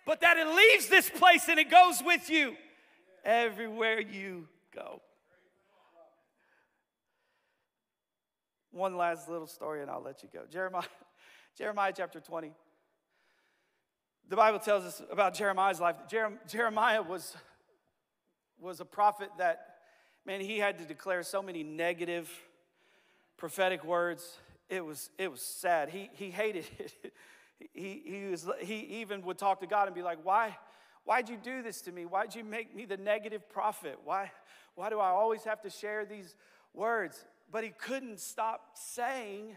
[0.06, 2.56] but that it leaves this place and it goes with you
[3.24, 5.02] everywhere you go.
[8.70, 10.42] One last little story and I'll let you go.
[10.50, 10.84] Jeremiah,
[11.58, 12.52] Jeremiah chapter 20.
[14.28, 15.96] The Bible tells us about Jeremiah's life.
[16.48, 17.36] Jeremiah was,
[18.60, 19.76] was a prophet that,
[20.24, 22.30] man, he had to declare so many negative
[23.36, 24.38] prophetic words.
[24.68, 25.88] It was, it was sad.
[25.88, 27.12] He, he hated it.
[27.58, 30.56] He, he, was, he even would talk to God and be like, why,
[31.04, 32.04] why'd you do this to me?
[32.04, 33.98] Why'd you make me the negative prophet?
[34.04, 34.30] Why,
[34.74, 36.36] why do I always have to share these
[36.74, 37.24] words?
[37.50, 39.56] but he couldn't stop saying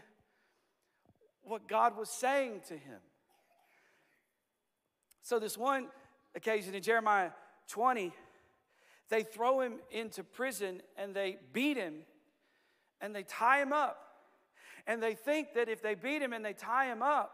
[1.42, 3.00] what God was saying to him.
[5.22, 5.88] So, this one
[6.34, 7.30] occasion in Jeremiah
[7.68, 8.12] 20,
[9.08, 12.02] they throw him into prison and they beat him
[13.00, 13.98] and they tie him up.
[14.86, 17.32] And they think that if they beat him and they tie him up,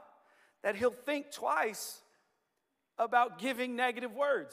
[0.66, 2.00] that he'll think twice
[2.98, 4.52] about giving negative words.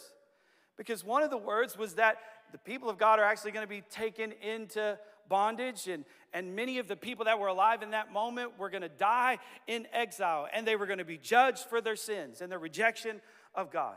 [0.78, 2.18] Because one of the words was that
[2.52, 6.78] the people of God are actually going to be taken into bondage, and, and many
[6.78, 10.48] of the people that were alive in that moment were going to die in exile,
[10.54, 13.20] and they were going to be judged for their sins and their rejection
[13.56, 13.96] of God.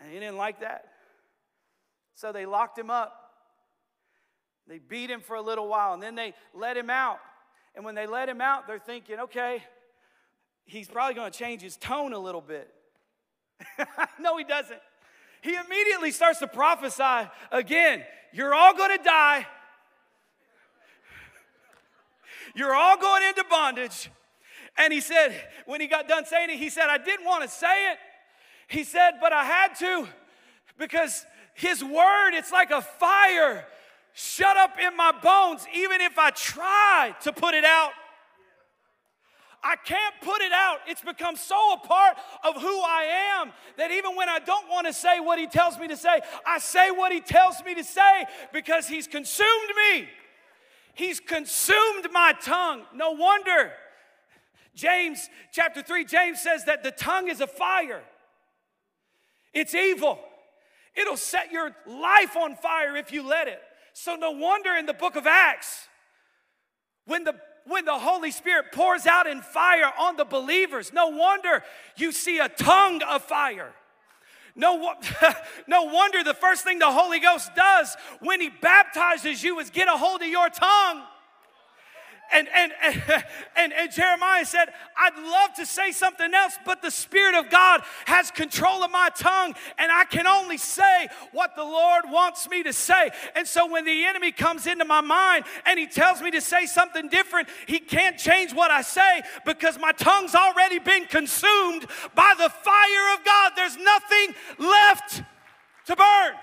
[0.00, 0.86] And he didn't like that.
[2.16, 3.14] So they locked him up.
[4.66, 7.20] They beat him for a little while, and then they let him out.
[7.76, 9.62] And when they let him out, they're thinking, okay,
[10.68, 12.72] he's probably going to change his tone a little bit.
[14.20, 14.78] no, he doesn't.
[15.40, 18.02] He immediately starts to prophesy again.
[18.32, 19.46] You're all going to die.
[22.54, 24.10] You're all going into bondage.
[24.76, 25.34] And he said,
[25.66, 27.98] when he got done saying it, he said, I didn't want to say it.
[28.68, 30.06] He said, but I had to
[30.78, 33.64] because his word, it's like a fire
[34.12, 37.92] shut up in my bones, even if I try to put it out.
[39.62, 40.78] I can't put it out.
[40.86, 44.86] It's become so a part of who I am that even when I don't want
[44.86, 47.84] to say what he tells me to say, I say what he tells me to
[47.84, 50.08] say because he's consumed me.
[50.94, 52.82] He's consumed my tongue.
[52.94, 53.72] No wonder.
[54.74, 58.02] James chapter 3, James says that the tongue is a fire.
[59.52, 60.20] It's evil.
[60.94, 63.60] It'll set your life on fire if you let it.
[63.92, 65.88] So, no wonder in the book of Acts,
[67.06, 67.34] when the
[67.68, 71.62] when the Holy Spirit pours out in fire on the believers, no wonder
[71.96, 73.72] you see a tongue of fire.
[74.56, 74.94] No,
[75.68, 79.88] no wonder the first thing the Holy Ghost does when He baptizes you is get
[79.88, 81.02] a hold of your tongue.
[82.32, 82.72] And, and,
[83.56, 87.82] and, and, Jeremiah said, I'd love to say something else, but the Spirit of God
[88.04, 92.62] has control of my tongue, and I can only say what the Lord wants me
[92.64, 93.10] to say.
[93.34, 96.66] And so when the enemy comes into my mind and he tells me to say
[96.66, 102.34] something different, he can't change what I say because my tongue's already been consumed by
[102.36, 103.52] the fire of God.
[103.56, 105.22] There's nothing left
[105.86, 106.34] to burn.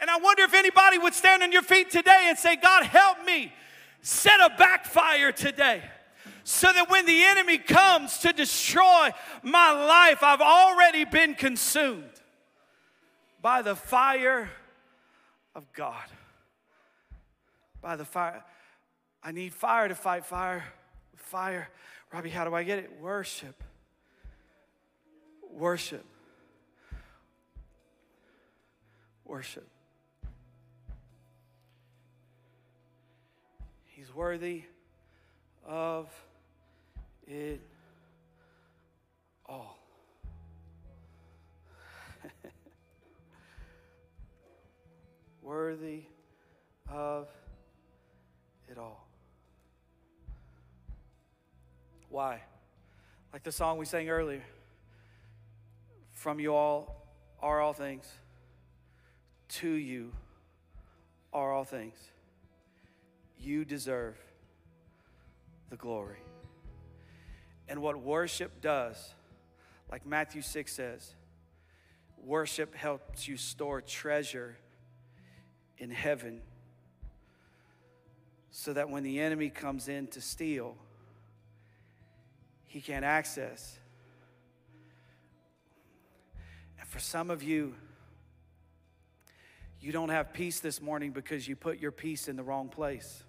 [0.00, 3.24] And I wonder if anybody would stand on your feet today and say, God, help
[3.24, 3.52] me
[4.04, 5.82] set a backfire today
[6.44, 9.08] so that when the enemy comes to destroy
[9.42, 12.04] my life, I've already been consumed
[13.40, 14.50] by the fire
[15.54, 16.04] of God.
[17.80, 18.44] By the fire.
[19.22, 20.64] I need fire to fight fire.
[21.16, 21.70] Fire.
[22.12, 22.90] Robbie, how do I get it?
[23.00, 23.62] Worship.
[25.50, 26.04] Worship.
[29.24, 29.66] Worship.
[34.14, 34.62] Worthy
[35.66, 36.08] of
[37.26, 37.60] it
[39.46, 39.78] all.
[45.42, 46.04] worthy
[46.88, 47.28] of
[48.68, 49.06] it all.
[52.08, 52.40] Why?
[53.32, 54.44] Like the song we sang earlier
[56.12, 57.08] from you all
[57.42, 58.06] are all things,
[59.48, 60.12] to you
[61.32, 61.96] are all things.
[63.44, 64.16] You deserve
[65.68, 66.18] the glory.
[67.68, 69.14] And what worship does,
[69.90, 71.14] like Matthew 6 says,
[72.22, 74.56] worship helps you store treasure
[75.76, 76.40] in heaven
[78.50, 80.76] so that when the enemy comes in to steal,
[82.66, 83.78] he can't access.
[86.80, 87.74] And for some of you,
[89.80, 93.22] you don't have peace this morning because you put your peace in the wrong place.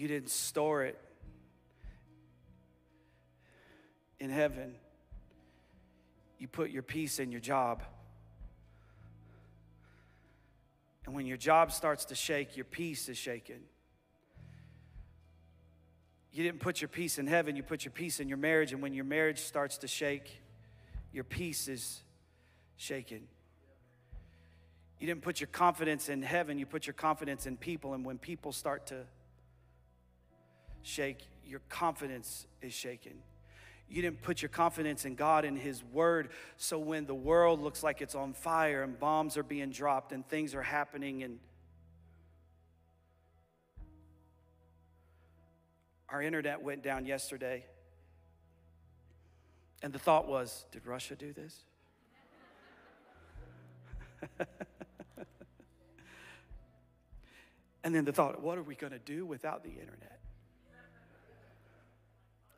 [0.00, 0.98] You didn't store it
[4.18, 4.76] in heaven,
[6.38, 7.82] you put your peace in your job.
[11.04, 13.60] And when your job starts to shake, your peace is shaken.
[16.32, 18.72] You didn't put your peace in heaven, you put your peace in your marriage.
[18.72, 20.40] And when your marriage starts to shake,
[21.12, 22.02] your peace is
[22.78, 23.28] shaken.
[24.98, 27.92] You didn't put your confidence in heaven, you put your confidence in people.
[27.92, 29.04] And when people start to
[30.82, 33.14] shake, your confidence is shaken.
[33.88, 36.30] You didn't put your confidence in God and His Word.
[36.56, 40.26] So when the world looks like it's on fire and bombs are being dropped and
[40.28, 41.40] things are happening and
[46.08, 47.64] our internet went down yesterday.
[49.82, 51.56] And the thought was, did Russia do this?
[57.82, 60.19] and then the thought, what are we going to do without the internet?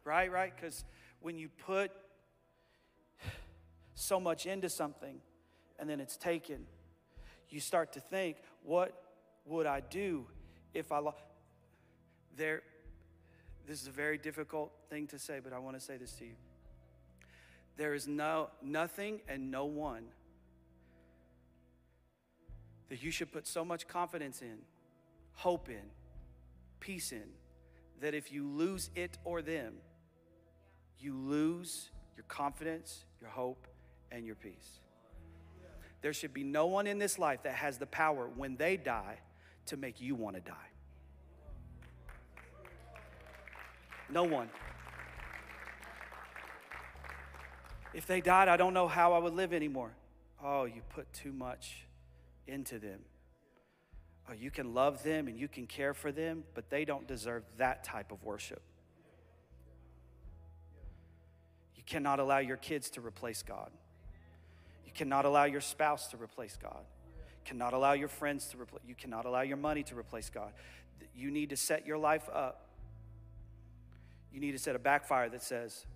[0.04, 0.52] Right, right?
[0.54, 0.84] Because
[1.20, 1.90] when you put
[3.94, 5.20] so much into something
[5.78, 6.66] and then it's taken,
[7.48, 8.92] you start to think, what
[9.44, 10.26] would I do
[10.74, 11.18] if I lost?
[12.36, 12.62] There,
[13.66, 16.24] this is a very difficult thing to say, but I want to say this to
[16.24, 16.34] you.
[17.76, 20.04] There is no nothing and no one
[22.88, 24.58] that you should put so much confidence in,
[25.34, 25.82] hope in,
[26.80, 27.24] peace in,
[28.00, 29.74] that if you lose it or them,
[31.02, 33.66] you lose your confidence, your hope,
[34.10, 34.80] and your peace.
[36.02, 39.18] There should be no one in this life that has the power when they die
[39.66, 40.54] to make you want to die.
[44.10, 44.50] No one.
[47.94, 49.92] If they died, I don't know how I would live anymore.
[50.42, 51.86] Oh, you put too much
[52.46, 53.00] into them.
[54.28, 57.44] Oh, you can love them and you can care for them, but they don't deserve
[57.58, 58.62] that type of worship.
[61.82, 63.70] You cannot allow your kids to replace God.
[64.86, 66.84] You cannot allow your spouse to replace God.
[67.16, 68.82] You cannot allow your friends to replace.
[68.86, 70.52] You cannot allow your money to replace God.
[71.12, 72.68] You need to set your life up.
[74.32, 75.86] You need to set a backfire that says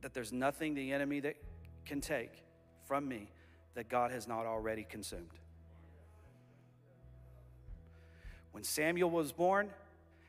[0.00, 1.36] that there's nothing the enemy that
[1.84, 2.42] can take
[2.86, 3.30] from me
[3.74, 5.28] that God has not already consumed.
[8.52, 9.68] When Samuel was born,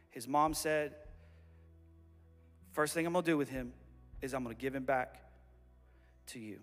[0.09, 0.95] his mom said,
[2.73, 3.71] First thing I'm gonna do with him
[4.21, 5.21] is I'm going to give him back
[6.27, 6.59] to you.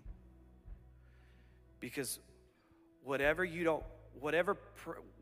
[1.79, 2.19] Because
[3.03, 3.83] whatever you don't
[4.19, 4.57] whatever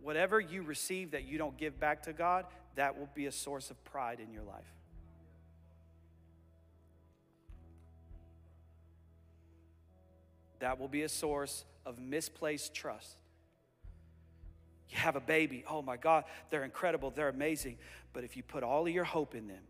[0.01, 3.69] whatever you receive that you don't give back to God, that will be a source
[3.69, 4.65] of pride in your life.
[10.59, 13.17] That will be a source of misplaced trust.
[14.89, 17.77] You have a baby, oh my God, they're incredible, they're amazing.
[18.13, 19.63] But if you put all of your hope in them,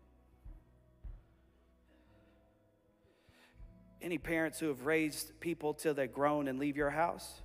[4.02, 7.40] Any parents who have raised people till they're grown and leave your house?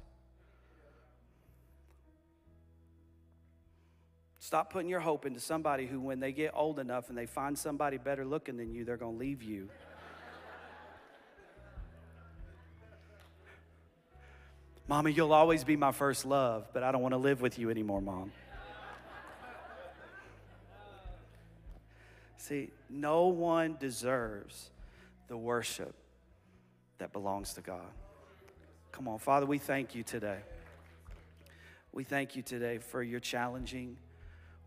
[4.39, 7.57] Stop putting your hope into somebody who, when they get old enough and they find
[7.57, 9.69] somebody better looking than you, they're going to leave you.
[14.87, 17.69] Mommy, you'll always be my first love, but I don't want to live with you
[17.69, 18.31] anymore, Mom.
[22.37, 24.71] See, no one deserves
[25.27, 25.93] the worship
[26.97, 27.91] that belongs to God.
[28.91, 30.39] Come on, Father, we thank you today.
[31.91, 33.97] We thank you today for your challenging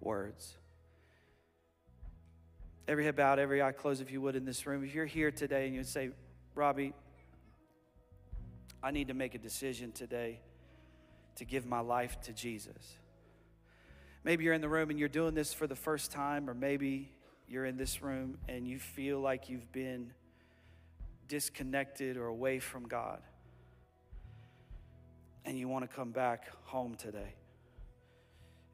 [0.01, 0.57] words.
[2.89, 4.85] Every head bowed, every eye closed, if you would, in this room.
[4.85, 6.11] If you're here today and you say,
[6.55, 6.93] Robbie,
[8.83, 10.41] I need to make a decision today
[11.37, 12.97] to give my life to Jesus.
[14.25, 17.13] Maybe you're in the room and you're doing this for the first time, or maybe
[17.49, 20.13] you're in this room and you feel like you've been
[21.31, 23.23] disconnected or away from God,
[25.45, 27.35] and you want to come back home today.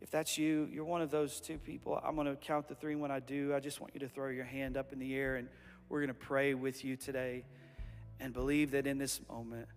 [0.01, 2.01] If that's you, you're one of those two people.
[2.03, 3.55] I'm going to count the three when I do.
[3.55, 5.49] I just want you to throw your hand up in the air, and
[5.91, 7.45] we're going to pray with you today
[8.21, 9.69] and believe that in this moment,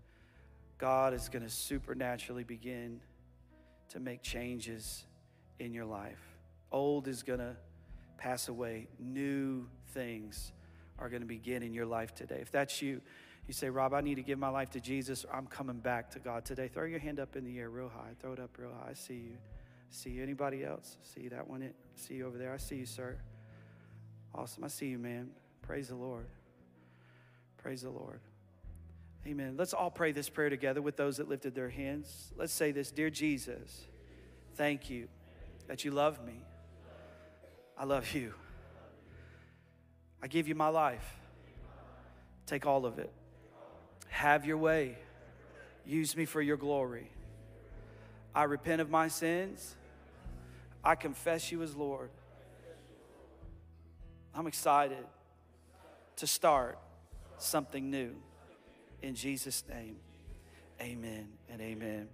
[0.78, 3.02] God is going to supernaturally begin
[3.90, 5.04] to make changes
[5.60, 6.38] in your life.
[6.72, 7.58] Old is going to
[8.18, 10.54] pass away, new things
[11.00, 12.40] are going to begin in your life today.
[12.42, 13.02] If that's you,
[13.48, 16.20] you say, Rob, I need to give my life to Jesus, I'm coming back to
[16.20, 16.68] God today.
[16.68, 18.12] Throw your hand up in the air real high.
[18.20, 18.92] Throw it up real high.
[18.92, 19.38] I see you.
[19.90, 20.24] See you.
[20.24, 20.98] Anybody else?
[21.02, 21.64] See that one?
[21.64, 22.54] I see you over there.
[22.54, 23.18] I see you, sir.
[24.36, 24.64] Awesome.
[24.64, 25.30] I see you, man.
[25.64, 26.28] Praise the Lord.
[27.58, 28.20] Praise the Lord.
[29.26, 29.56] Amen.
[29.58, 32.32] Let's all pray this prayer together with those that lifted their hands.
[32.38, 33.86] Let's say this Dear Jesus,
[34.56, 35.08] thank you
[35.68, 36.46] that you love me.
[37.78, 38.34] I love you.
[40.22, 41.16] I give you my life.
[42.46, 43.12] Take all of it.
[44.10, 44.98] Have your way.
[45.86, 47.10] Use me for your glory.
[48.36, 49.76] I repent of my sins.
[50.84, 52.10] I confess you as Lord.
[54.36, 55.06] I'm excited
[56.18, 56.78] to start
[57.38, 58.16] something new.
[59.02, 59.96] In Jesus' name,
[60.82, 62.10] amen and amen.